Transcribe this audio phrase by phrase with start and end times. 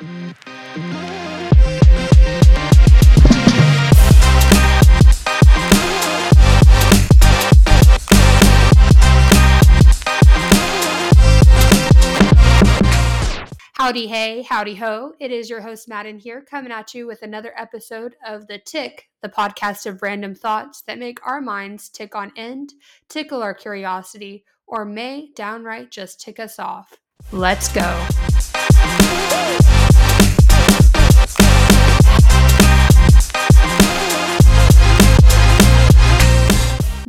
[0.00, 0.12] Howdy,
[14.06, 15.12] hey, howdy, ho.
[15.20, 19.10] It is your host, Madden, here, coming at you with another episode of The Tick,
[19.20, 22.72] the podcast of random thoughts that make our minds tick on end,
[23.10, 26.96] tickle our curiosity, or may downright just tick us off.
[27.32, 28.06] Let's go.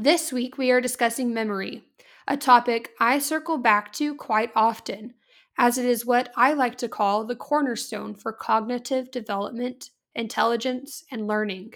[0.02, 1.84] This week, we are discussing memory,
[2.28, 5.14] a topic I circle back to quite often
[5.60, 11.28] as it is what I like to call the cornerstone for cognitive development, intelligence, and
[11.28, 11.74] learning.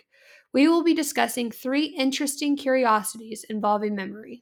[0.53, 4.41] We will be discussing three interesting curiosities involving memory.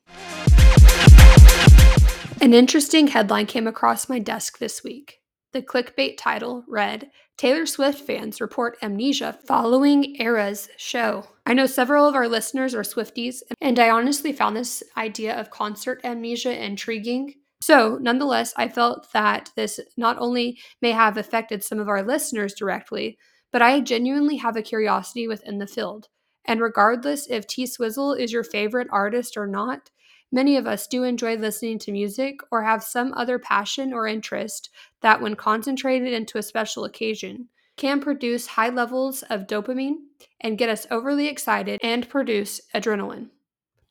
[2.39, 5.19] An interesting headline came across my desk this week.
[5.51, 11.25] The clickbait title read Taylor Swift fans report amnesia following Eras show.
[11.45, 15.49] I know several of our listeners are Swifties, and I honestly found this idea of
[15.49, 21.79] concert amnesia intriguing so, nonetheless, I felt that this not only may have affected some
[21.79, 23.17] of our listeners directly,
[23.53, 26.09] but I genuinely have a curiosity within the field.
[26.43, 29.91] And regardless if T Swizzle is your favorite artist or not,
[30.33, 34.69] many of us do enjoy listening to music or have some other passion or interest
[35.01, 39.95] that, when concentrated into a special occasion, can produce high levels of dopamine
[40.41, 43.29] and get us overly excited and produce adrenaline.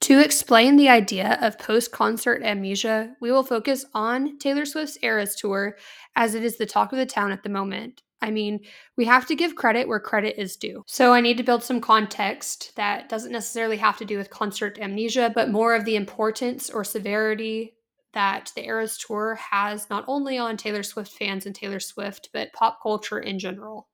[0.03, 5.37] To explain the idea of post concert amnesia, we will focus on Taylor Swift's Eras
[5.37, 5.77] tour
[6.17, 8.03] as it is the talk of the town at the moment.
[8.23, 8.61] I mean,
[8.97, 10.85] we have to give credit where credit is due.
[10.87, 14.79] So I need to build some context that doesn't necessarily have to do with concert
[14.81, 17.75] amnesia, but more of the importance or severity
[18.15, 22.53] that the Eras tour has not only on Taylor Swift fans and Taylor Swift, but
[22.53, 23.89] pop culture in general.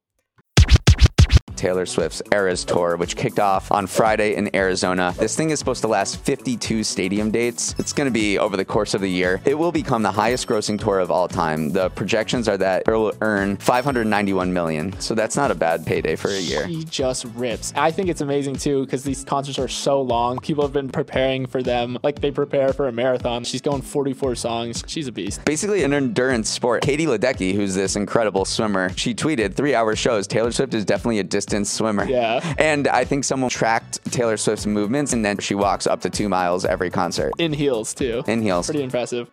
[1.59, 5.13] Taylor Swift's Eras Tour, which kicked off on Friday in Arizona.
[5.19, 7.75] This thing is supposed to last 52 stadium dates.
[7.79, 9.41] It's going to be over the course of the year.
[9.45, 11.71] It will become the highest grossing tour of all time.
[11.71, 14.99] The projections are that it will earn 591 million.
[15.01, 16.69] So that's not a bad payday for a year.
[16.69, 17.73] She just rips.
[17.75, 20.39] I think it's amazing too because these concerts are so long.
[20.39, 23.43] People have been preparing for them like they prepare for a marathon.
[23.43, 24.85] She's going 44 songs.
[24.87, 25.45] She's a beast.
[25.45, 26.83] Basically an endurance sport.
[26.83, 30.29] Katie Ledecky, who's this incredible swimmer, she tweeted three hour shows.
[30.29, 32.05] Taylor Swift is definitely a distance distance swimmer.
[32.05, 32.55] Yeah.
[32.59, 36.29] And I think someone tracked Taylor Swift's movements and then she walks up to two
[36.29, 37.33] miles every concert.
[37.39, 38.23] In heels, too.
[38.27, 38.67] In heels.
[38.67, 39.31] Pretty impressive.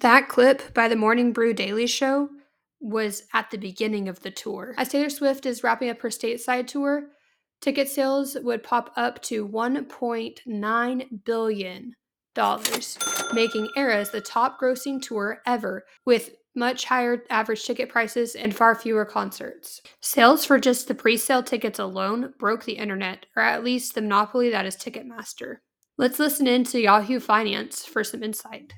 [0.00, 2.30] That clip by the Morning Brew Daily Show
[2.80, 4.74] was at the beginning of the tour.
[4.78, 7.08] As Taylor Swift is wrapping up her stateside tour,
[7.60, 11.94] ticket sales would pop up to 1.9 billion
[12.34, 12.96] dollars,
[13.32, 18.74] making Eras the top grossing tour ever with much higher average ticket prices, and far
[18.74, 19.80] fewer concerts.
[20.00, 24.02] Sales for just the pre sale tickets alone broke the internet, or at least the
[24.02, 25.58] monopoly that is Ticketmaster.
[25.96, 28.72] Let's listen in to Yahoo Finance for some insight.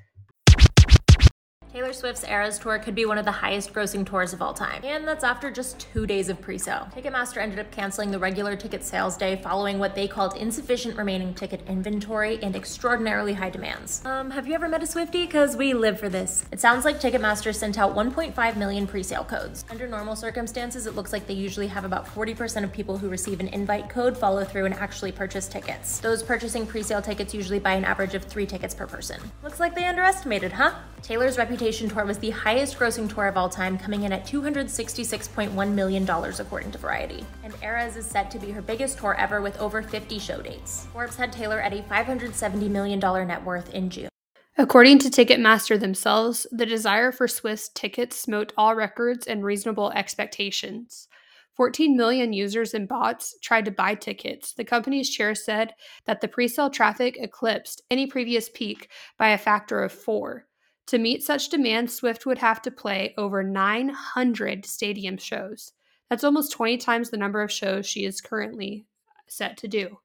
[1.72, 4.82] Taylor Swift's Eras Tour could be one of the highest grossing tours of all time.
[4.84, 6.88] And that's after just two days of pre sale.
[6.96, 11.32] Ticketmaster ended up canceling the regular ticket sales day following what they called insufficient remaining
[11.32, 14.04] ticket inventory and extraordinarily high demands.
[14.04, 15.26] Um, have you ever met a Swifty?
[15.26, 16.44] Because we live for this.
[16.50, 19.64] It sounds like Ticketmaster sent out 1.5 million pre sale codes.
[19.70, 23.38] Under normal circumstances, it looks like they usually have about 40% of people who receive
[23.38, 26.00] an invite code follow through and actually purchase tickets.
[26.00, 29.20] Those purchasing pre sale tickets usually buy an average of three tickets per person.
[29.44, 30.74] Looks like they underestimated, huh?
[31.02, 35.72] Taylor's Reputation tour was the highest grossing tour of all time, coming in at $266.1
[35.72, 37.24] million, according to Variety.
[37.42, 40.86] And Eras is set to be her biggest tour ever with over 50 show dates.
[40.92, 44.08] Forbes had Taylor at a $570 million net worth in June.
[44.58, 51.08] According to Ticketmaster themselves, the desire for Swift tickets smote all records and reasonable expectations.
[51.56, 54.52] 14 million users and bots tried to buy tickets.
[54.52, 55.74] The company's chair said
[56.06, 60.46] that the pre-sale traffic eclipsed any previous peak by a factor of 4.
[60.90, 65.70] To meet such demand, Swift would have to play over 900 stadium shows.
[66.08, 70.00] That's almost 20 times the number of shows she is currently uh, set to do.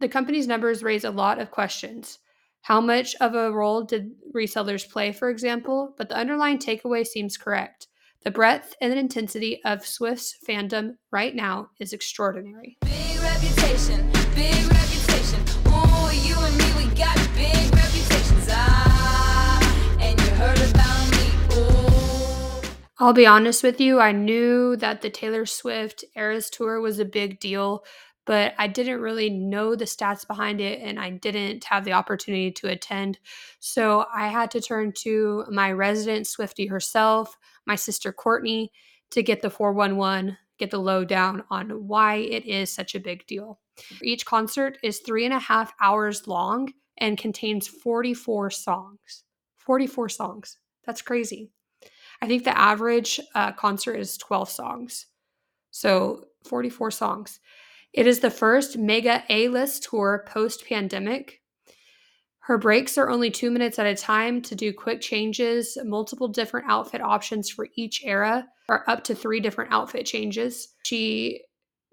[0.00, 2.20] The company's numbers raise a lot of questions.
[2.62, 5.94] How much of a role did resellers play, for example?
[5.98, 7.88] But the underlying takeaway seems correct.
[8.22, 12.78] The breadth and intensity of Swift's fandom right now is extraordinary.
[12.80, 15.63] Big reputation, big reputation.
[22.98, 27.04] I'll be honest with you, I knew that the Taylor Swift Eras Tour was a
[27.04, 27.84] big deal
[28.26, 32.50] but I didn't really know the stats behind it and I didn't have the opportunity
[32.52, 33.18] to attend.
[33.60, 37.36] So I had to turn to my resident Swifty herself,
[37.66, 38.72] my sister Courtney,
[39.10, 43.60] to get the 411, get the lowdown on why it is such a big deal.
[44.02, 49.24] Each concert is three and a half hours long and contains 44 songs.
[49.56, 50.58] 44 songs.
[50.86, 51.50] That's crazy.
[52.24, 55.08] I think the average uh, concert is 12 songs.
[55.72, 57.38] So 44 songs.
[57.92, 61.42] It is the first mega A list tour post pandemic.
[62.38, 66.66] Her breaks are only two minutes at a time to do quick changes, multiple different
[66.70, 70.68] outfit options for each era, or up to three different outfit changes.
[70.86, 71.42] She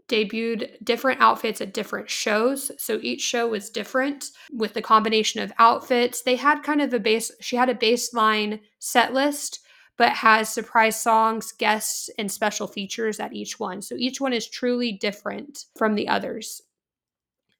[0.07, 2.71] debuted different outfits at different shows.
[2.77, 6.21] So each show was different with the combination of outfits.
[6.21, 9.59] They had kind of a base, she had a baseline set list
[10.01, 13.83] but has surprise songs, guests, and special features at each one.
[13.83, 16.63] So each one is truly different from the others.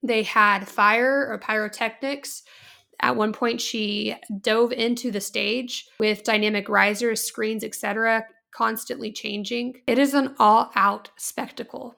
[0.02, 2.42] They had fire or pyrotechnics.
[3.00, 9.80] At one point, she dove into the stage with dynamic risers, screens, etc., constantly changing.
[9.86, 11.96] It is an all out spectacle.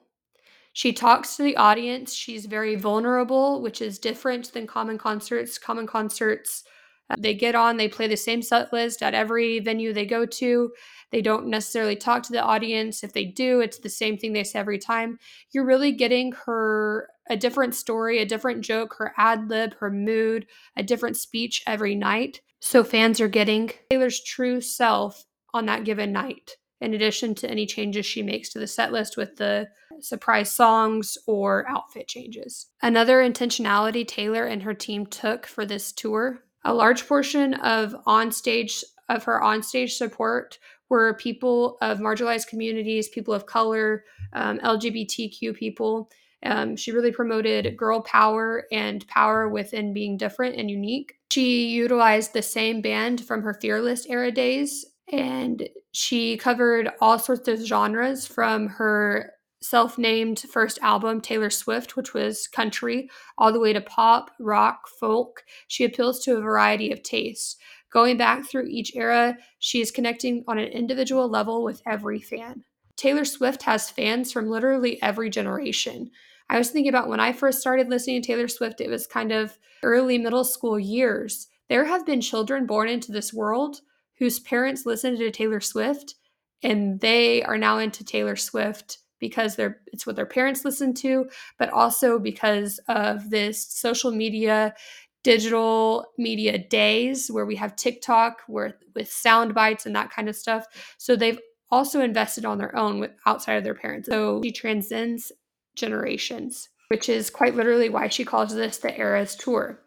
[0.74, 2.12] She talks to the audience.
[2.12, 5.56] She's very vulnerable, which is different than common concerts.
[5.56, 6.64] Common concerts
[7.10, 10.24] Uh, they get on, they play the same set list at every venue they go
[10.24, 10.72] to.
[11.10, 13.04] They don't necessarily talk to the audience.
[13.04, 15.18] If they do, it's the same thing they say every time.
[15.52, 20.46] You're really getting her a different story, a different joke, her ad lib, her mood,
[20.76, 22.40] a different speech every night.
[22.60, 27.66] So fans are getting Taylor's true self on that given night, in addition to any
[27.66, 29.68] changes she makes to the set list with the
[30.00, 32.66] surprise songs or outfit changes.
[32.82, 38.82] Another intentionality Taylor and her team took for this tour a large portion of onstage
[39.08, 40.58] of her onstage support
[40.88, 46.10] were people of marginalized communities, people of color, um, LGBTQ people.
[46.44, 51.14] Um, she really promoted girl power and power within being different and unique.
[51.30, 57.48] She utilized the same band from her Fearless era days, and she covered all sorts
[57.48, 59.32] of genres from her
[59.64, 63.08] self named first album, Taylor Swift, which was country,
[63.38, 65.44] all the way to pop, rock, folk.
[65.68, 67.56] She appeals to a variety of tastes.
[67.90, 72.64] Going back through each era, she is connecting on an individual level with every fan.
[72.96, 76.10] Taylor Swift has fans from literally every generation.
[76.50, 79.32] I was thinking about when I first started listening to Taylor Swift, it was kind
[79.32, 81.48] of early middle school years.
[81.68, 83.80] There have been children born into this world
[84.18, 86.14] whose parents listened to Taylor Swift,
[86.62, 91.26] and they are now into Taylor Swift because they're it's what their parents listen to,
[91.58, 94.74] but also because of this social media
[95.22, 100.36] digital media days where we have TikTok where with sound bites and that kind of
[100.36, 100.66] stuff.
[100.98, 101.40] So they've
[101.70, 104.08] also invested on their own with outside of their parents.
[104.08, 105.32] So she transcends
[105.74, 109.80] generations, which is quite literally why she calls this the Eras Tour.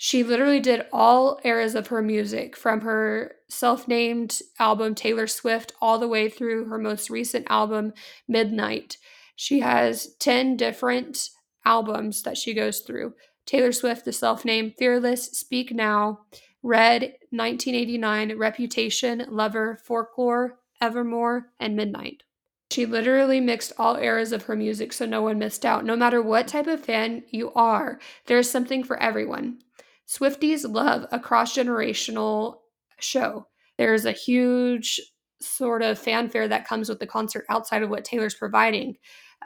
[0.00, 5.72] She literally did all eras of her music from her self named album Taylor Swift
[5.80, 7.92] all the way through her most recent album,
[8.28, 8.96] Midnight.
[9.34, 11.30] She has 10 different
[11.64, 13.14] albums that she goes through
[13.44, 16.20] Taylor Swift, the self named Fearless, Speak Now,
[16.62, 22.22] Red, 1989, Reputation, Lover, Folklore, Evermore, and Midnight.
[22.70, 25.84] She literally mixed all eras of her music so no one missed out.
[25.84, 29.58] No matter what type of fan you are, there's something for everyone.
[30.08, 32.56] Swifties love a cross generational
[32.98, 33.46] show.
[33.76, 35.00] There's a huge
[35.40, 38.96] sort of fanfare that comes with the concert outside of what Taylor's providing.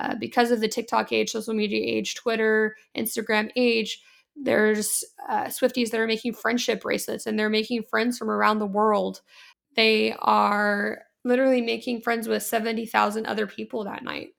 [0.00, 4.00] Uh, because of the TikTok age, social media age, Twitter, Instagram age,
[4.34, 8.66] there's uh, Swifties that are making friendship bracelets and they're making friends from around the
[8.66, 9.20] world.
[9.76, 14.30] They are literally making friends with 70,000 other people that night.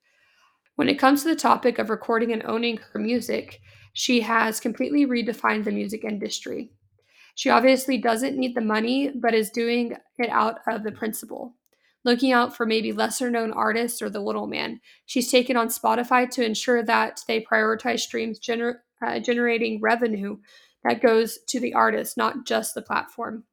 [0.75, 3.62] When it comes to the topic of recording and owning her music,
[3.94, 6.72] she has completely redefined the music industry.
[7.36, 11.56] She obviously doesn't need the money, but is doing it out of the principle.
[12.04, 14.82] Looking out for maybe lesser known artists or the little man.
[15.06, 20.38] She's taken on Spotify to ensure that they prioritize streams gener- uh, generating revenue
[20.84, 23.46] that goes to the artist, not just the platform.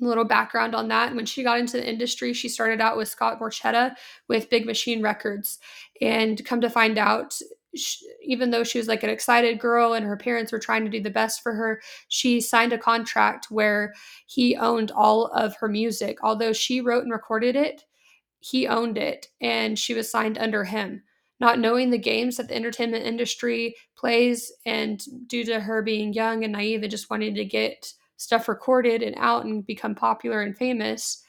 [0.00, 1.14] A little background on that.
[1.14, 3.94] When she got into the industry, she started out with Scott Borchetta
[4.28, 5.58] with Big Machine Records.
[6.00, 7.38] And come to find out,
[7.76, 10.90] she, even though she was like an excited girl and her parents were trying to
[10.90, 13.94] do the best for her, she signed a contract where
[14.26, 16.18] he owned all of her music.
[16.22, 17.84] Although she wrote and recorded it,
[18.40, 21.02] he owned it and she was signed under him.
[21.40, 26.44] Not knowing the games that the entertainment industry plays, and due to her being young
[26.44, 30.56] and naive and just wanting to get stuff recorded and out and become popular and
[30.56, 31.24] famous,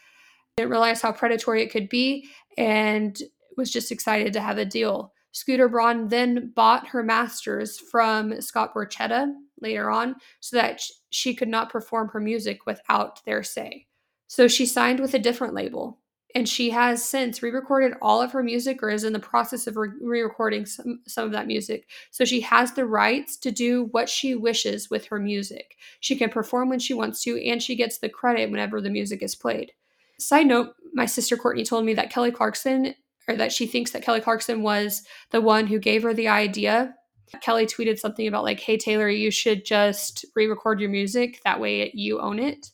[0.58, 3.24] didn't realize how predatory it could be and
[3.58, 5.12] was just excited to have a deal.
[5.36, 11.50] Scooter Braun then bought her masters from Scott Borchetta later on so that she could
[11.50, 13.86] not perform her music without their say.
[14.28, 16.00] So she signed with a different label.
[16.34, 19.68] And she has since re recorded all of her music or is in the process
[19.68, 21.90] of re recording some, some of that music.
[22.12, 25.76] So she has the rights to do what she wishes with her music.
[26.00, 29.22] She can perform when she wants to, and she gets the credit whenever the music
[29.22, 29.74] is played.
[30.18, 32.96] Side note, my sister Courtney told me that Kelly Clarkson,
[33.28, 36.94] or that she thinks that Kelly Clarkson was the one who gave her the idea.
[37.42, 41.42] Kelly tweeted something about, like, hey, Taylor, you should just re record your music.
[41.44, 42.72] That way you own it.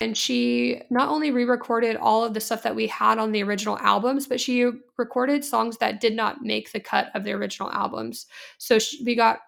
[0.00, 3.42] And she not only re recorded all of the stuff that we had on the
[3.42, 4.68] original albums, but she
[4.98, 8.26] recorded songs that did not make the cut of the original albums.
[8.58, 9.40] So she, we got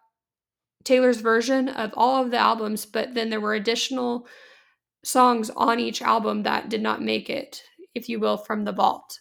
[0.85, 4.27] Taylor's version of all of the albums, but then there were additional
[5.05, 7.63] songs on each album that did not make it,
[7.95, 9.21] if you will, from the vault.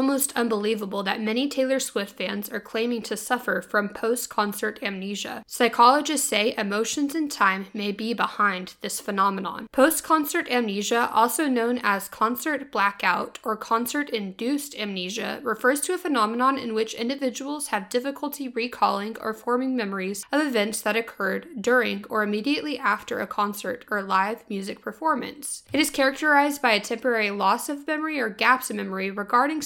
[0.00, 4.78] Om almost unbelievable that many Taylor Swift fans are claiming to suffer from post concert
[4.82, 5.42] amnesia.
[5.46, 9.66] Psychologists say emotions and time may be behind this phenomenon.
[9.72, 15.98] Post concert amnesia, also known as concert blackout or concert induced amnesia, refers to a
[15.98, 22.04] phenomenon in which individuals have difficulty recalling or forming memories of events that occurred during
[22.10, 25.62] or immediately after a concert or live music performance.
[25.72, 29.62] It is characterized by a temporary loss of memory or gaps in memory regarding regarding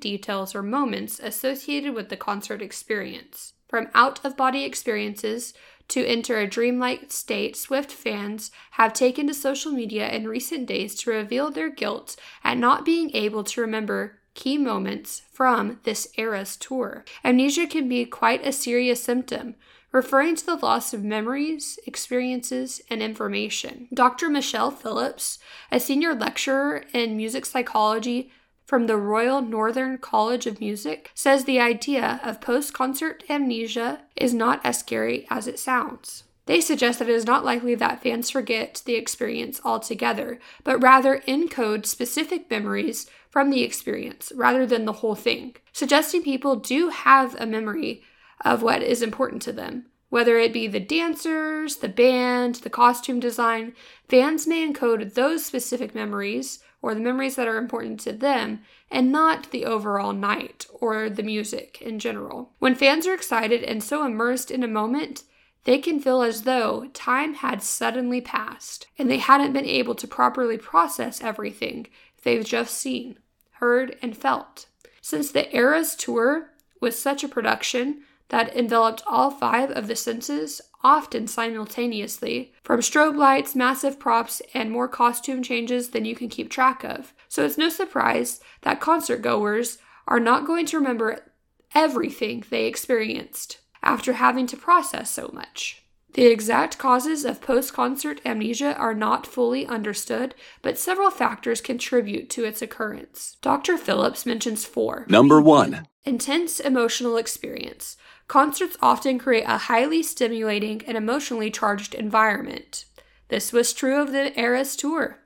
[0.00, 3.52] details or moments associated with the concert experience.
[3.68, 5.54] From out of body experiences
[5.88, 10.94] to enter a dreamlike state, Swift fans have taken to social media in recent days
[10.96, 16.56] to reveal their guilt at not being able to remember key moments from this era's
[16.56, 17.04] tour.
[17.24, 19.54] Amnesia can be quite a serious symptom,
[19.92, 23.88] referring to the loss of memories, experiences, and information.
[23.94, 24.28] Dr.
[24.28, 25.38] Michelle Phillips,
[25.70, 28.30] a senior lecturer in music psychology
[28.64, 34.32] from the Royal Northern College of Music, says the idea of post concert amnesia is
[34.32, 36.24] not as scary as it sounds.
[36.46, 41.22] They suggest that it is not likely that fans forget the experience altogether, but rather
[41.26, 47.34] encode specific memories from the experience rather than the whole thing, suggesting people do have
[47.40, 48.02] a memory
[48.44, 49.86] of what is important to them.
[50.10, 53.72] Whether it be the dancers, the band, the costume design,
[54.08, 58.60] fans may encode those specific memories or the memories that are important to them
[58.90, 62.52] and not the overall night or the music in general.
[62.58, 65.22] When fans are excited and so immersed in a moment,
[65.64, 70.06] they can feel as though time had suddenly passed and they hadn't been able to
[70.06, 71.86] properly process everything
[72.22, 73.18] they've just seen,
[73.52, 74.66] heard, and felt.
[75.00, 76.50] Since the Eras tour
[76.80, 83.16] was such a production that enveloped all five of the senses, often simultaneously, from strobe
[83.16, 87.14] lights, massive props, and more costume changes than you can keep track of.
[87.28, 91.32] So it's no surprise that concert goers are not going to remember
[91.74, 95.80] everything they experienced after having to process so much.
[96.12, 102.30] The exact causes of post concert amnesia are not fully understood, but several factors contribute
[102.30, 103.36] to its occurrence.
[103.42, 103.76] Dr.
[103.76, 105.06] Phillips mentions four.
[105.08, 107.96] Number one Intense emotional experience.
[108.28, 112.86] Concerts often create a highly stimulating and emotionally charged environment.
[113.28, 115.20] This was true of the Eras tour.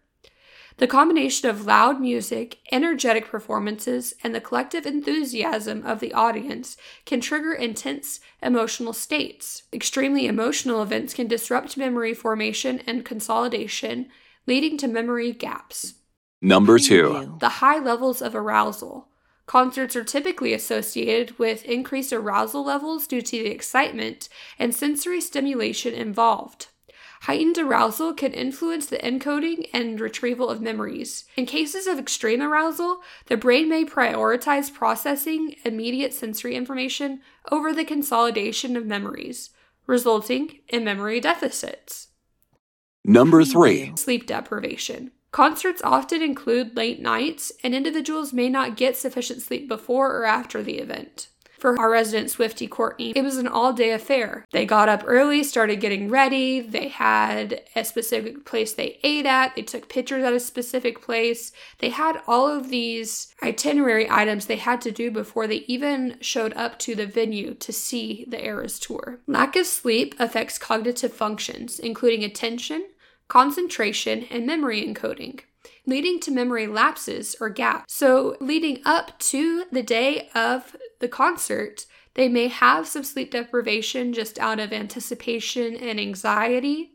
[0.79, 7.21] The combination of loud music, energetic performances, and the collective enthusiasm of the audience can
[7.21, 9.65] trigger intense emotional states.
[9.73, 14.09] Extremely emotional events can disrupt memory formation and consolidation,
[14.47, 15.95] leading to memory gaps.
[16.41, 19.08] Number two The high levels of arousal.
[19.49, 25.95] Concerts are typically associated with increased arousal levels due to the excitement and sensory stimulation
[25.95, 26.67] involved.
[27.23, 31.25] Heightened arousal can influence the encoding and retrieval of memories.
[31.35, 37.87] In cases of extreme arousal, the brain may prioritize processing immediate sensory information over the
[37.87, 39.49] consolidation of memories,
[39.87, 42.09] resulting in memory deficits.
[43.03, 45.13] Number three Sleep deprivation.
[45.39, 50.65] Concerts often include late nights, and individuals may not get sufficient sleep before or after
[50.65, 51.29] the event.
[51.61, 54.45] For our resident Swifty Courtney, it was an all day affair.
[54.51, 59.55] They got up early, started getting ready, they had a specific place they ate at,
[59.55, 61.53] they took pictures at a specific place.
[61.79, 66.53] They had all of these itinerary items they had to do before they even showed
[66.55, 69.21] up to the venue to see the Eras tour.
[69.29, 72.87] Lack of sleep affects cognitive functions, including attention,
[73.29, 75.41] concentration, and memory encoding
[75.89, 77.95] leading to memory lapses or gaps.
[77.95, 84.13] So, leading up to the day of the concert, they may have some sleep deprivation
[84.13, 86.93] just out of anticipation and anxiety.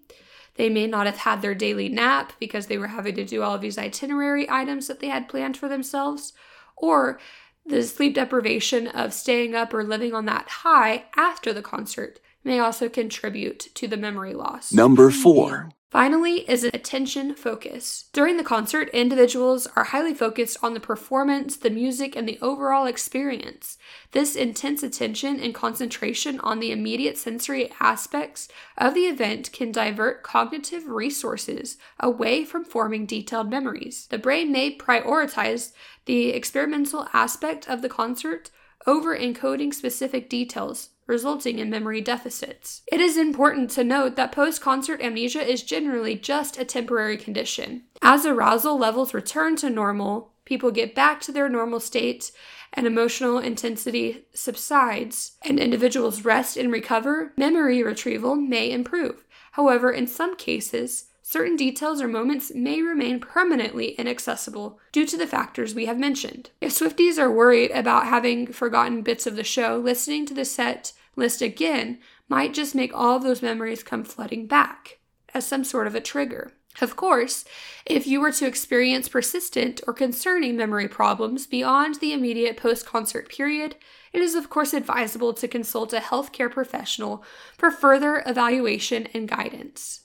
[0.56, 3.56] They may not have had their daily nap because they were having to do all
[3.56, 6.34] of these itinerary items that they had planned for themselves,
[6.78, 7.20] or
[7.66, 12.60] the sleep deprivation of staying up or living on that high after the concert may
[12.60, 14.72] also contribute to the memory loss.
[14.74, 18.06] Number four Finally, is attention focus.
[18.14, 22.88] During the concert, individuals are highly focused on the performance, the music, and the overall
[22.88, 23.78] experience.
[24.12, 30.24] This intense attention and concentration on the immediate sensory aspects of the event can divert
[30.24, 34.08] cognitive resources away from forming detailed memories.
[34.10, 35.74] The brain may prioritize
[36.06, 38.50] the experimental aspect of the concert
[38.88, 42.82] over encoding specific details resulting in memory deficits.
[42.92, 47.84] It is important to note that post concert amnesia is generally just a temporary condition.
[48.02, 52.32] As arousal levels return to normal, people get back to their normal state,
[52.74, 59.24] and emotional intensity subsides, and individuals rest and recover, memory retrieval may improve.
[59.52, 65.26] However, in some cases, certain details or moments may remain permanently inaccessible due to the
[65.26, 66.52] factors we have mentioned.
[66.62, 70.92] If Swifties are worried about having forgotten bits of the show, listening to the set
[71.16, 75.00] list again might just make all of those memories come flooding back
[75.34, 76.52] as some sort of a trigger.
[76.82, 77.46] Of course,
[77.86, 83.30] if you were to experience persistent or concerning memory problems beyond the immediate post concert
[83.30, 83.76] period,
[84.12, 87.24] it is of course advisable to consult a healthcare professional
[87.58, 90.02] for further evaluation and guidance.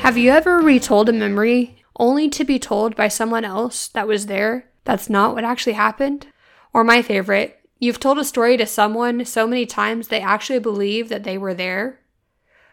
[0.00, 4.26] Have you ever retold a memory only to be told by someone else that was
[4.26, 6.26] there that's not what actually happened?
[6.72, 11.10] Or my favorite, you've told a story to someone so many times they actually believe
[11.10, 12.00] that they were there?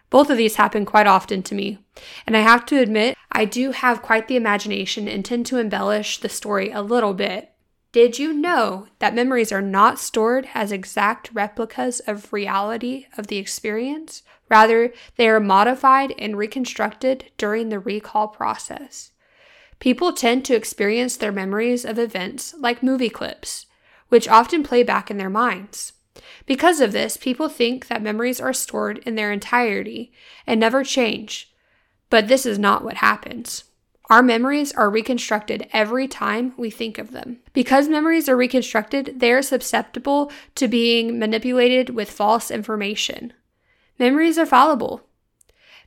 [0.10, 1.80] Both of these happen quite often to me,
[2.26, 6.20] and I have to admit, I do have quite the imagination and tend to embellish
[6.20, 7.52] the story a little bit.
[7.92, 13.38] Did you know that memories are not stored as exact replicas of reality of the
[13.38, 14.24] experience?
[14.50, 19.12] Rather, they are modified and reconstructed during the recall process.
[19.80, 23.66] People tend to experience their memories of events like movie clips,
[24.10, 25.94] which often play back in their minds.
[26.46, 30.12] Because of this, people think that memories are stored in their entirety
[30.48, 31.54] and never change.
[32.10, 33.66] But this is not what happens.
[34.10, 37.40] Our memories are reconstructed every time we think of them.
[37.52, 43.34] Because memories are reconstructed, they are susceptible to being manipulated with false information.
[44.00, 45.02] Memories are fallible.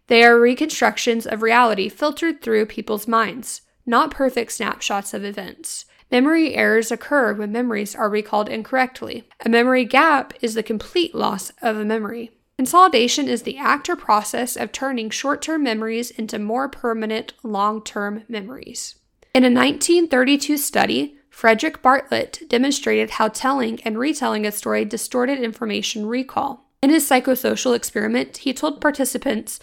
[0.09, 5.85] They are reconstructions of reality filtered through people's minds, not perfect snapshots of events.
[6.11, 9.29] Memory errors occur when memories are recalled incorrectly.
[9.45, 12.33] A memory gap is the complete loss of a memory.
[12.59, 17.83] Consolidation is the act or process of turning short term memories into more permanent long
[17.83, 18.97] term memories.
[19.33, 26.05] In a 1932 study, Frederick Bartlett demonstrated how telling and retelling a story distorted information
[26.05, 26.70] recall.
[26.83, 29.61] In his psychosocial experiment, he told participants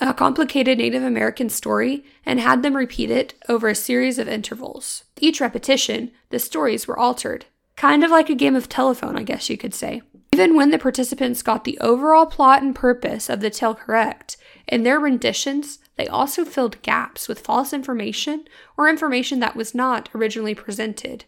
[0.00, 5.04] a complicated Native American story and had them repeat it over a series of intervals.
[5.20, 7.46] Each repetition, the stories were altered.
[7.76, 10.02] Kind of like a game of telephone, I guess you could say.
[10.32, 14.82] Even when the participants got the overall plot and purpose of the tale correct, in
[14.82, 18.44] their renditions, they also filled gaps with false information
[18.78, 21.24] or information that was not originally presented.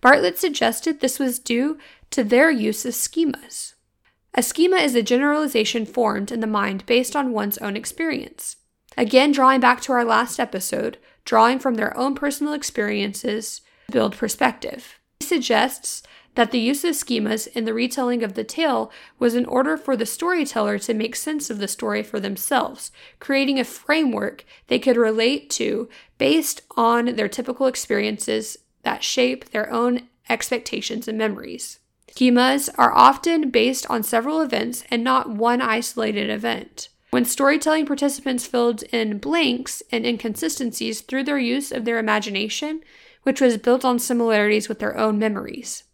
[0.00, 1.78] Bartlett suggested this was due
[2.10, 3.74] to their use of schemas.
[4.34, 8.56] A schema is a generalization formed in the mind based on one's own experience.
[8.96, 14.16] Again, drawing back to our last episode, drawing from their own personal experiences to build
[14.16, 14.98] perspective.
[15.20, 16.02] He suggests
[16.34, 19.96] that the use of schemas in the retelling of the tale was in order for
[19.96, 22.90] the storyteller to make sense of the story for themselves,
[23.20, 29.70] creating a framework they could relate to based on their typical experiences that shape their
[29.70, 31.80] own expectations and memories.
[32.14, 36.88] Schemas are often based on several events and not one isolated event.
[37.10, 42.82] When storytelling participants filled in blanks and inconsistencies through their use of their imagination,
[43.22, 45.84] which was built on similarities with their own memories.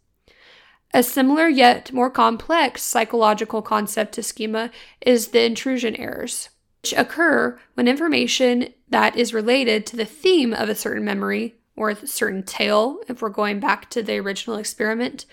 [0.93, 6.49] A similar yet more complex psychological concept to schema is the intrusion errors,
[6.81, 11.91] which occur when information that is related to the theme of a certain memory or
[11.91, 15.25] a certain tale, if we're going back to the original experiment,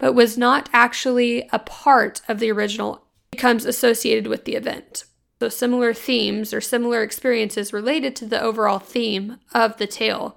[0.00, 5.04] but was not actually a part of the original, becomes associated with the event.
[5.38, 10.36] So, similar themes or similar experiences related to the overall theme of the tale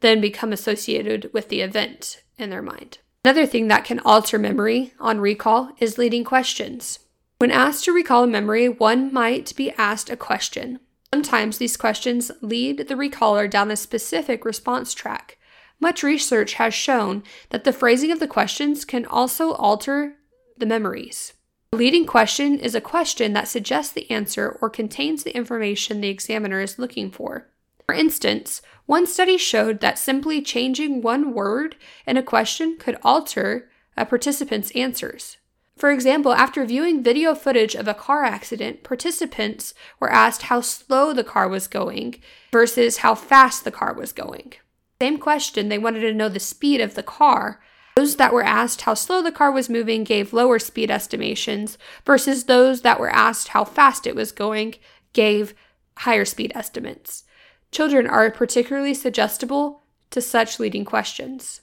[0.00, 2.98] then become associated with the event in their mind.
[3.24, 7.00] Another thing that can alter memory on recall is leading questions.
[7.38, 10.80] When asked to recall a memory, one might be asked a question.
[11.12, 15.36] Sometimes these questions lead the recaller down a specific response track.
[15.80, 20.16] Much research has shown that the phrasing of the questions can also alter
[20.58, 21.32] the memories.
[21.72, 26.08] A leading question is a question that suggests the answer or contains the information the
[26.08, 27.48] examiner is looking for.
[27.86, 33.70] For instance, one study showed that simply changing one word in a question could alter
[33.96, 35.38] a participant's answers.
[35.76, 41.14] For example, after viewing video footage of a car accident, participants were asked how slow
[41.14, 42.16] the car was going
[42.52, 44.52] versus how fast the car was going.
[45.00, 47.60] Same question, they wanted to know the speed of the car.
[47.96, 52.44] Those that were asked how slow the car was moving gave lower speed estimations, versus
[52.44, 54.74] those that were asked how fast it was going
[55.12, 55.54] gave
[55.98, 57.24] higher speed estimates.
[57.72, 61.62] Children are particularly suggestible to such leading questions.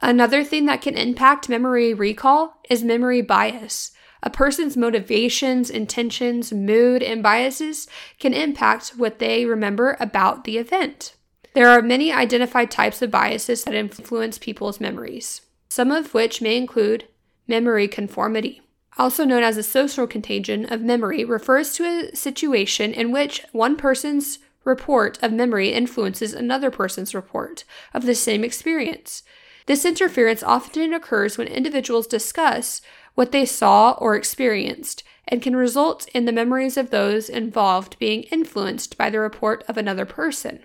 [0.00, 3.92] Another thing that can impact memory recall is memory bias.
[4.24, 7.86] A person's motivations, intentions, mood, and biases
[8.18, 11.14] can impact what they remember about the event.
[11.54, 16.56] There are many identified types of biases that influence people's memories, some of which may
[16.56, 17.06] include
[17.46, 18.62] memory conformity.
[18.98, 23.76] Also known as a social contagion of memory, refers to a situation in which one
[23.76, 29.22] person's report of memory influences another person's report of the same experience.
[29.66, 32.80] This interference often occurs when individuals discuss
[33.14, 38.22] what they saw or experienced and can result in the memories of those involved being
[38.24, 40.60] influenced by the report of another person.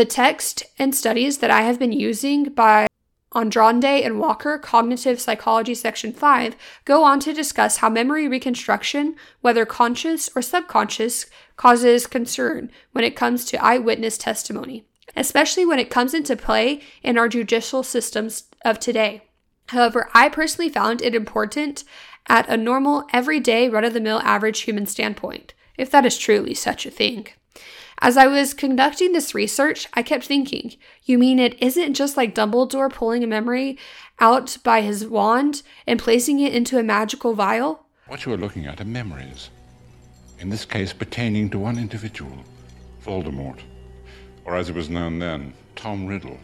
[0.00, 2.86] The text and studies that I have been using by
[3.34, 9.66] Andrade and Walker, Cognitive Psychology Section 5, go on to discuss how memory reconstruction, whether
[9.66, 11.26] conscious or subconscious,
[11.58, 14.86] causes concern when it comes to eyewitness testimony,
[15.16, 19.24] especially when it comes into play in our judicial systems of today.
[19.66, 21.84] However, I personally found it important
[22.26, 26.54] at a normal, everyday, run of the mill average human standpoint, if that is truly
[26.54, 27.26] such a thing.
[28.02, 30.72] As I was conducting this research, I kept thinking,
[31.04, 33.76] you mean it isn't just like Dumbledore pulling a memory
[34.18, 37.84] out by his wand and placing it into a magical vial?
[38.06, 39.50] What you are looking at are memories.
[40.38, 42.32] In this case, pertaining to one individual,
[43.04, 43.60] Voldemort.
[44.46, 46.38] Or as it was known then, Tom Riddle.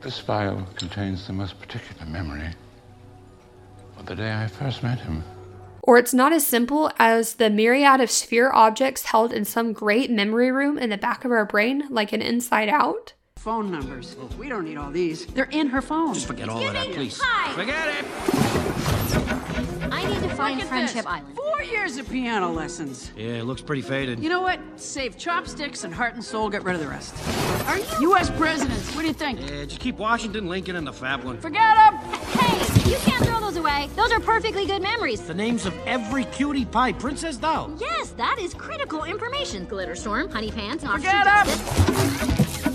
[0.00, 2.50] This vial contains the most particular memory
[3.98, 5.24] of the day I first met him.
[5.86, 10.10] Or it's not as simple as the myriad of sphere objects held in some great
[10.10, 13.12] memory room in the back of our brain, like an inside out.
[13.36, 14.16] Phone numbers.
[14.20, 15.26] Oh, we don't need all these.
[15.26, 16.14] They're in her phone.
[16.14, 17.20] Just forget all of that, please.
[17.22, 17.52] Hi.
[17.54, 18.04] Forget it.
[19.92, 21.06] I need to find Friendship this.
[21.06, 21.36] Island.
[21.36, 23.12] Four years of piano lessons.
[23.16, 24.18] Yeah, it looks pretty faded.
[24.18, 24.58] You know what?
[24.74, 26.50] Save chopsticks and heart and soul.
[26.50, 27.14] Get rid of the rest.
[27.68, 28.28] Are you U.S.
[28.30, 28.92] presidents?
[28.96, 29.38] What do you think?
[29.40, 31.38] Yeah, just keep Washington, Lincoln, and the Fab one.
[31.38, 31.94] Forget them.
[31.94, 33.35] Hey, you can't
[33.66, 35.20] throw those are perfectly good memories.
[35.22, 37.72] The names of every cutie pie princess doll.
[37.78, 39.66] Yes, that is critical information.
[39.66, 41.46] Glitterstorm, Honey Pants, and Officer Forget 'em.
[41.46, 42.66] Justice.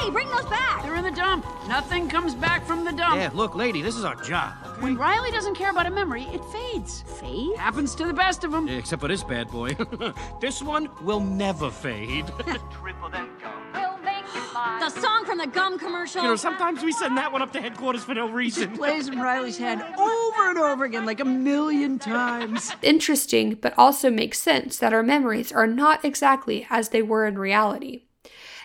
[0.00, 0.82] Hey, bring those back.
[0.82, 1.44] They're in the dump.
[1.68, 3.16] Nothing comes back from the dump.
[3.16, 4.52] Yeah, look, lady, this is our job.
[4.80, 7.02] When Riley doesn't care about a memory, it fades.
[7.02, 7.56] Fade?
[7.58, 8.66] Happens to the best of them.
[8.66, 9.76] Yeah, except for this bad boy.
[10.40, 12.32] this one will never fade.
[14.80, 16.22] The song from the gum commercial.
[16.22, 18.76] you know, sometimes we send that one up to headquarters for no reason.
[18.76, 22.72] Plays in Riley's head over and over again, like a million times.
[22.82, 27.38] Interesting, but also makes sense that our memories are not exactly as they were in
[27.38, 28.04] reality.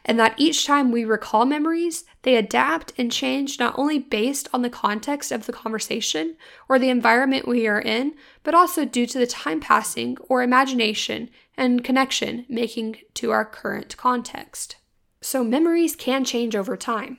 [0.04, 4.62] And that each time we recall memories, they adapt and change not only based on
[4.62, 6.36] the context of the conversation
[6.70, 11.30] or the environment we are in, but also due to the time passing or imagination
[11.58, 14.76] and connection making to our current context.
[15.26, 17.18] So, memories can change over time.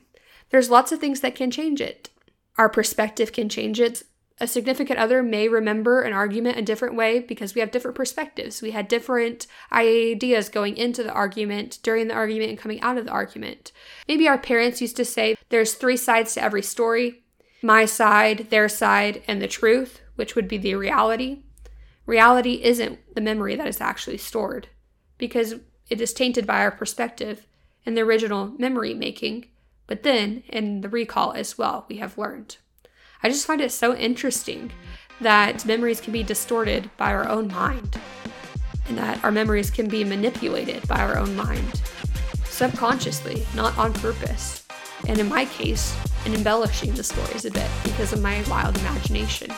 [0.51, 2.09] There's lots of things that can change it.
[2.57, 4.05] Our perspective can change it.
[4.39, 8.63] A significant other may remember an argument a different way because we have different perspectives.
[8.63, 13.07] We had different ideas going into the argument, during the argument, and coming out of
[13.07, 13.73] the argument.
[14.07, 17.25] Maybe our parents used to say there's three sides to every story
[17.61, 21.43] my side, their side, and the truth, which would be the reality.
[22.07, 24.69] Reality isn't the memory that is actually stored
[25.19, 25.57] because
[25.91, 27.49] it is tainted by our perspective
[27.87, 29.47] and the original memory making,
[29.87, 32.57] but then in the recall as well, we have learned.
[33.23, 34.73] I just find it so interesting
[35.21, 37.99] that memories can be distorted by our own mind
[38.89, 41.81] and that our memories can be manipulated by our own mind
[42.57, 44.67] subconsciously, not on purpose.
[45.07, 45.95] And in my case,
[46.25, 49.51] in embellishing the stories a bit because of my wild imagination.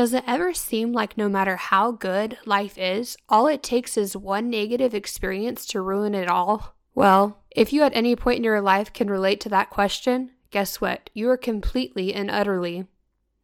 [0.00, 4.16] Does it ever seem like no matter how good life is, all it takes is
[4.16, 6.74] one negative experience to ruin it all?
[6.94, 10.80] Well, if you at any point in your life can relate to that question, guess
[10.80, 11.10] what?
[11.12, 12.86] You are completely and utterly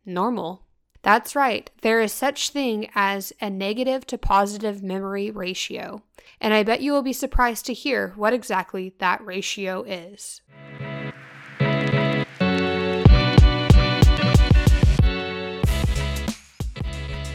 [0.07, 0.63] normal.
[1.03, 1.71] That's right.
[1.83, 6.05] There is such thing as a negative to positive memory ratio.
[6.41, 10.41] And I bet you will be surprised to hear what exactly that ratio is.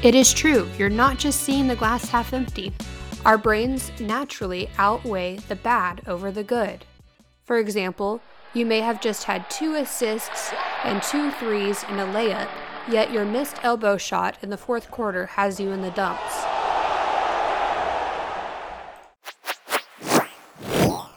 [0.04, 2.74] It is true, you're not just seeing the glass half empty.
[3.24, 6.86] Our brains naturally outweigh the bad over the good.
[7.44, 8.20] For example,
[8.56, 10.52] you may have just had two assists
[10.84, 12.50] and two threes and a layup,
[12.90, 16.46] yet your missed elbow shot in the fourth quarter has you in the dumps.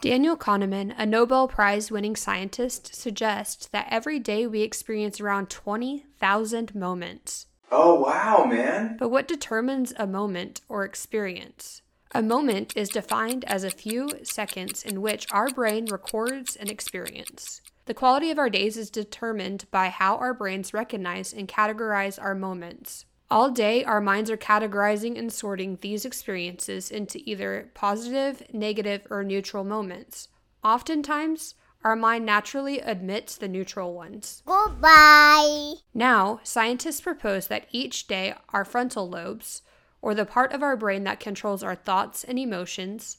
[0.03, 6.75] Daniel Kahneman, a Nobel Prize winning scientist, suggests that every day we experience around 20,000
[6.75, 7.47] moments.
[7.77, 8.97] Oh, wow, man.
[9.01, 11.83] But what determines a moment or experience?
[12.13, 17.61] A moment is defined as a few seconds in which our brain records an experience.
[17.87, 22.37] The quality of our days is determined by how our brains recognize and categorize our
[22.37, 23.07] moments.
[23.29, 29.25] All day, our minds are categorizing and sorting these experiences into either positive, negative, or
[29.25, 30.29] neutral moments.
[30.63, 34.43] Oftentimes, our mind naturally admits the neutral ones.
[34.47, 35.75] Goodbye.
[35.93, 39.63] Now, scientists propose that each day our frontal lobes,
[40.01, 43.19] or the part of our brain that controls our thoughts and emotions,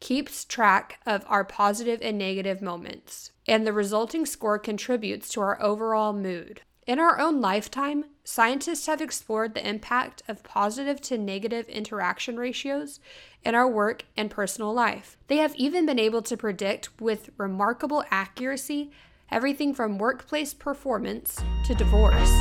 [0.00, 5.60] keeps track of our positive and negative moments, and the resulting score contributes to our
[5.62, 6.62] overall mood.
[6.86, 13.00] In our own lifetime, scientists have explored the impact of positive to negative interaction ratios
[13.44, 15.16] in our work and personal life.
[15.26, 18.92] They have even been able to predict with remarkable accuracy
[19.32, 22.32] everything from workplace performance to divorce.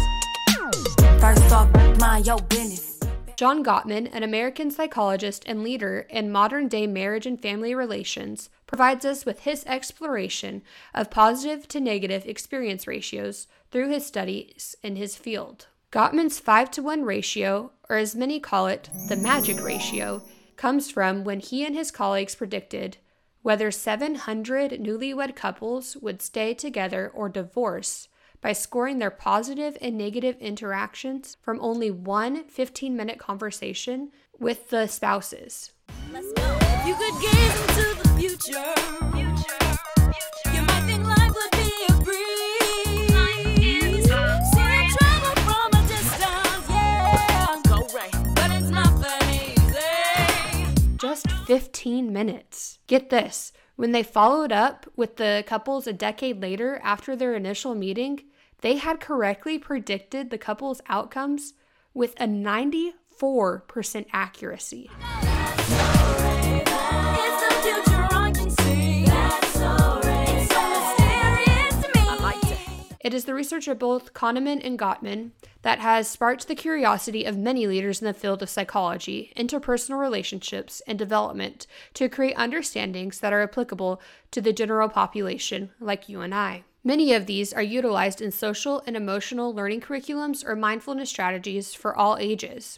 [1.19, 2.94] First off, mind your business.
[3.35, 9.03] John Gottman, an American psychologist and leader in modern day marriage and family relations, provides
[9.03, 10.61] us with his exploration
[10.93, 15.67] of positive to negative experience ratios through his studies in his field.
[15.91, 20.21] Gottman's 5 to 1 ratio, or as many call it, the magic ratio,
[20.55, 22.97] comes from when he and his colleagues predicted
[23.41, 28.07] whether 700 newlywed couples would stay together or divorce
[28.45, 34.85] by scoring their positive and negative interactions from only one 15 minute conversation with the
[34.85, 35.71] spouses.
[36.13, 36.43] Let's go.
[36.85, 38.75] You could gaze into the future,
[39.15, 39.57] future,
[40.53, 43.09] you might think life would be a breeze.
[44.95, 47.61] travel from a distance, yeah.
[47.67, 49.23] Go right, but it's not that
[49.57, 50.67] easy.
[50.97, 52.77] Just 15 minutes.
[52.85, 53.53] Get this.
[53.75, 58.21] When they followed up with the couples a decade later after their initial meeting,
[58.61, 61.53] they had correctly predicted the couple's outcomes
[61.93, 62.93] with a 94%
[64.11, 64.89] accuracy.
[73.05, 75.29] It is the research of both Kahneman and Gottman
[75.61, 80.81] that has sparked the curiosity of many leaders in the field of psychology, interpersonal relationships,
[80.87, 86.33] and development to create understandings that are applicable to the general population like you and
[86.33, 86.63] I.
[86.87, 91.97] Many of these are utilized in social and emotional learning curriculums or mindfulness strategies for
[91.97, 92.77] all ages.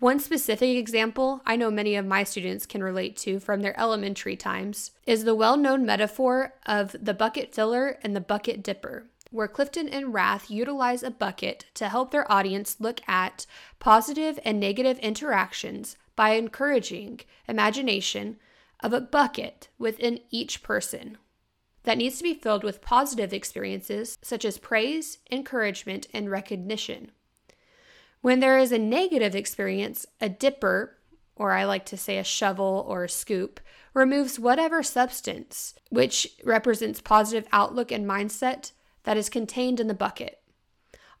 [0.00, 4.34] One specific example I know many of my students can relate to from their elementary
[4.34, 9.46] times is the well known metaphor of the bucket filler and the bucket dipper, where
[9.46, 13.46] Clifton and Rath utilize a bucket to help their audience look at
[13.78, 18.38] positive and negative interactions by encouraging imagination
[18.80, 21.18] of a bucket within each person
[21.86, 27.12] that needs to be filled with positive experiences such as praise, encouragement, and recognition.
[28.20, 30.98] When there is a negative experience, a dipper,
[31.36, 33.60] or I like to say a shovel or a scoop,
[33.94, 38.72] removes whatever substance, which represents positive outlook and mindset,
[39.04, 40.40] that is contained in the bucket.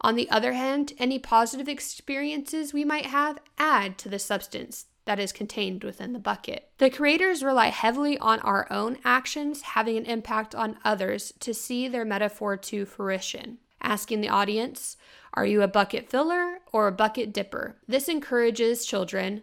[0.00, 5.18] On the other hand, any positive experiences we might have add to the substance that
[5.18, 6.68] is contained within the bucket.
[6.78, 11.88] The creators rely heavily on our own actions having an impact on others to see
[11.88, 13.58] their metaphor to fruition.
[13.80, 14.96] Asking the audience,
[15.32, 17.76] Are you a bucket filler or a bucket dipper?
[17.86, 19.42] This encourages children,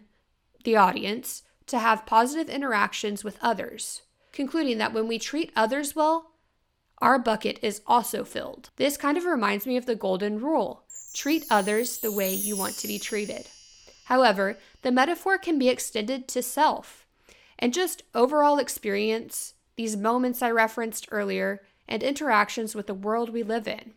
[0.64, 6.32] the audience, to have positive interactions with others, concluding that when we treat others well,
[6.98, 8.70] our bucket is also filled.
[8.76, 12.74] This kind of reminds me of the golden rule treat others the way you want
[12.74, 13.46] to be treated.
[14.04, 17.06] However, the metaphor can be extended to self
[17.58, 23.42] and just overall experience, these moments I referenced earlier, and interactions with the world we
[23.42, 23.94] live in.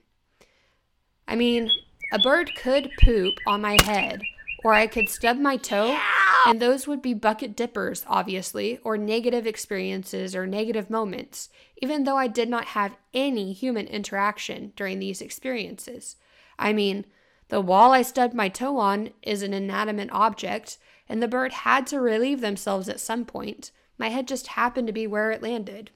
[1.28, 1.70] I mean,
[2.13, 4.22] a bird could poop on my head,
[4.63, 5.98] or I could stub my toe,
[6.46, 11.50] and those would be bucket dippers, obviously, or negative experiences or negative moments,
[11.82, 16.15] even though I did not have any human interaction during these experiences.
[16.58, 17.06] I mean,
[17.49, 21.88] the wall I stubbed my toe on is an inanimate object, and the bird had
[21.88, 23.71] to relieve themselves at some point.
[23.97, 25.91] My head just happened to be where it landed.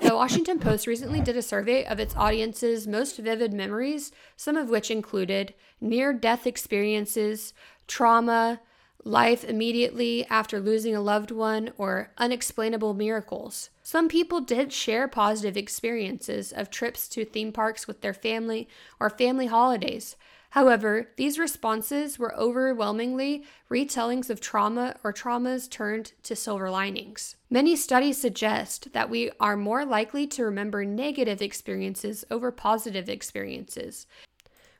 [0.00, 4.70] The Washington Post recently did a survey of its audience's most vivid memories, some of
[4.70, 7.52] which included near death experiences,
[7.86, 8.60] trauma,
[9.04, 13.70] life immediately after losing a loved one, or unexplainable miracles.
[13.82, 19.10] Some people did share positive experiences of trips to theme parks with their family or
[19.10, 20.16] family holidays,
[20.50, 27.36] However, these responses were overwhelmingly retellings of trauma or traumas turned to silver linings.
[27.50, 34.06] Many studies suggest that we are more likely to remember negative experiences over positive experiences.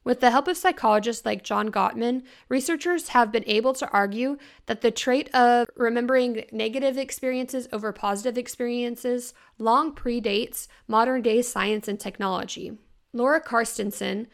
[0.07, 4.81] With the help of psychologists like John Gottman, researchers have been able to argue that
[4.81, 11.99] the trait of remembering negative experiences over positive experiences long predates modern day science and
[11.99, 12.79] technology.
[13.13, 14.29] Laura Carstensen,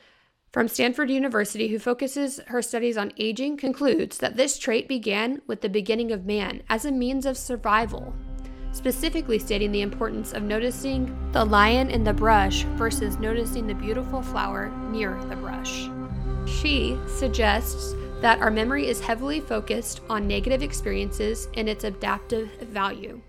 [0.52, 5.62] from Stanford University, who focuses her studies on aging, concludes that this trait began with
[5.62, 8.14] the beginning of man as a means of survival.
[8.72, 14.22] specifically stating the importance of noticing the lion in the brush versus noticing the beautiful
[14.22, 15.88] flower near the brush.
[16.46, 23.20] She suggests that our memory is heavily focused on negative experiences and its adaptive value,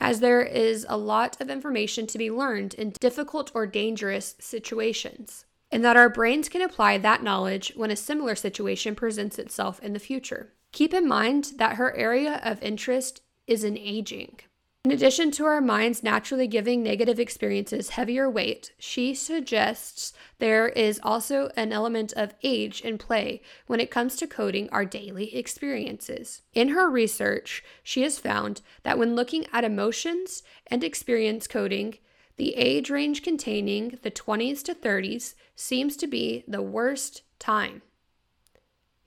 [0.00, 5.44] as there is a lot of information to be learned in difficult or dangerous situations,
[5.74, 9.92] and that our brains can apply that knowledge when a similar situation presents itself in
[9.92, 10.52] the future.
[10.70, 14.38] Keep in mind that her area of interest is in aging.
[14.84, 21.00] In addition to our minds naturally giving negative experiences heavier weight, she suggests there is
[21.02, 26.42] also an element of age in play when it comes to coding our daily experiences.
[26.52, 31.98] In her research, she has found that when looking at emotions and experience coding,
[32.36, 37.82] the age range containing the 20s to 30s seems to be the worst time.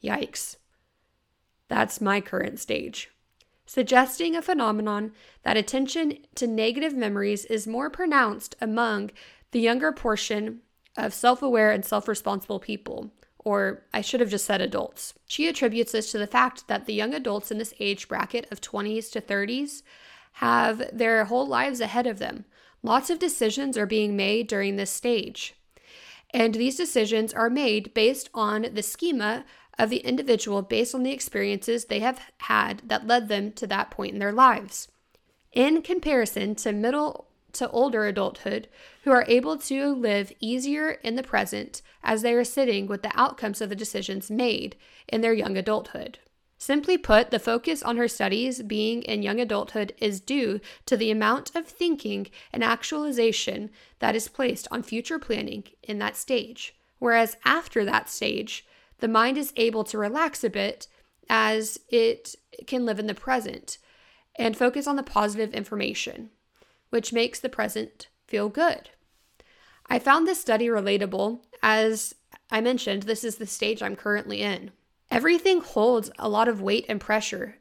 [0.03, 0.55] Yikes.
[1.67, 3.09] That's my current stage
[3.67, 5.11] suggesting a phenomenon
[5.43, 9.11] that attention to negative memories is more pronounced among
[9.51, 10.61] the younger portion
[10.97, 15.13] of self aware and self responsible people, or I should have just said adults.
[15.27, 18.61] She attributes this to the fact that the young adults in this age bracket of
[18.61, 19.83] 20s to 30s
[20.33, 22.45] have their whole lives ahead of them.
[22.83, 25.55] Lots of decisions are being made during this stage.
[26.33, 29.45] And these decisions are made based on the schema
[29.77, 33.91] of the individual based on the experiences they have had that led them to that
[33.91, 34.87] point in their lives.
[35.53, 38.67] In comparison to middle to older adulthood,
[39.03, 43.19] who are able to live easier in the present as they are sitting with the
[43.19, 44.75] outcomes of the decisions made
[45.07, 46.19] in their young adulthood.
[46.57, 51.11] Simply put, the focus on her studies being in young adulthood is due to the
[51.11, 56.75] amount of thinking and actualization that is placed on future planning in that stage.
[56.99, 58.65] Whereas after that stage,
[58.99, 60.87] the mind is able to relax a bit
[61.29, 62.35] as it
[62.65, 63.77] can live in the present
[64.35, 66.31] and focus on the positive information,
[66.89, 68.89] which makes the present feel good.
[69.89, 72.15] I found this study relatable as
[72.49, 74.71] I mentioned, this is the stage I'm currently in.
[75.09, 77.57] Everything holds a lot of weight and pressure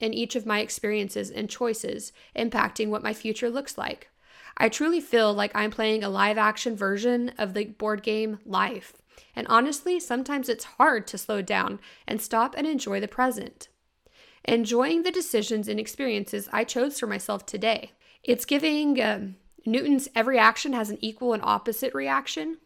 [0.00, 4.10] in each of my experiences and choices, impacting what my future looks like.
[4.56, 8.94] I truly feel like I'm playing a live action version of the board game Life.
[9.34, 13.68] And honestly, sometimes it's hard to slow down and stop and enjoy the present.
[14.44, 17.92] Enjoying the decisions and experiences I chose for myself today.
[18.22, 19.36] It's giving um,
[19.66, 22.58] Newton's every action has an equal and opposite reaction.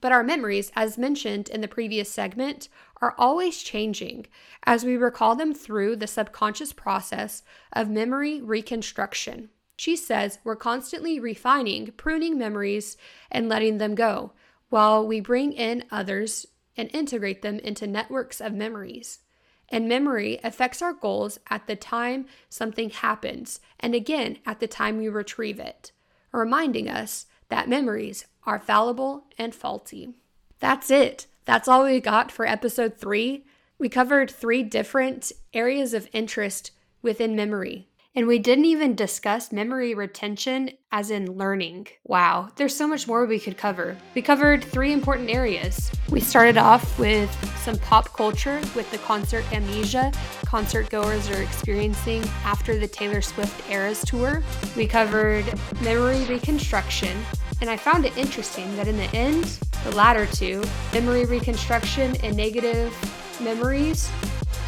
[0.00, 2.68] But our memories, as mentioned in the previous segment,
[3.00, 4.26] are always changing
[4.64, 7.42] as we recall them through the subconscious process
[7.72, 9.50] of memory reconstruction.
[9.76, 12.96] She says we're constantly refining, pruning memories,
[13.30, 14.32] and letting them go,
[14.68, 16.46] while we bring in others
[16.76, 19.20] and integrate them into networks of memories.
[19.68, 24.98] And memory affects our goals at the time something happens, and again at the time
[24.98, 25.92] we retrieve it,
[26.32, 30.14] reminding us that memories are fallible and faulty.
[30.58, 31.26] That's it.
[31.48, 33.46] That's all we got for episode three.
[33.78, 39.94] We covered three different areas of interest within memory and we didn't even discuss memory
[39.94, 41.86] retention as in learning.
[42.04, 43.96] Wow, there's so much more we could cover.
[44.14, 45.90] We covered three important areas.
[46.10, 47.30] We started off with
[47.62, 50.12] some pop culture with the concert amnesia
[50.48, 54.42] concert goers are experiencing after the Taylor Swift Eras tour.
[54.76, 55.44] We covered
[55.82, 57.16] memory reconstruction,
[57.60, 59.44] and I found it interesting that in the end,
[59.84, 62.94] the latter two, memory reconstruction and negative
[63.40, 64.10] memories,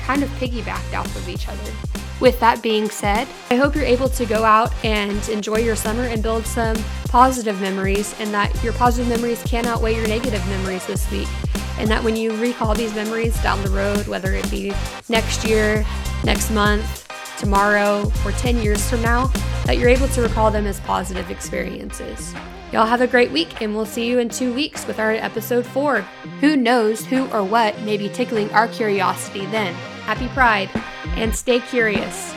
[0.04, 1.72] kind of piggybacked off of each other.
[2.20, 6.02] With that being said, I hope you're able to go out and enjoy your summer
[6.02, 10.86] and build some positive memories, and that your positive memories can outweigh your negative memories
[10.86, 11.28] this week.
[11.78, 14.72] And that when you recall these memories down the road, whether it be
[15.08, 15.86] next year,
[16.22, 17.06] next month,
[17.38, 19.28] tomorrow, or 10 years from now,
[19.64, 22.34] that you're able to recall them as positive experiences.
[22.72, 25.66] Y'all have a great week, and we'll see you in two weeks with our episode
[25.66, 26.02] four.
[26.40, 29.74] Who knows who or what may be tickling our curiosity then?
[30.04, 30.70] Happy Pride,
[31.16, 32.32] and stay curious.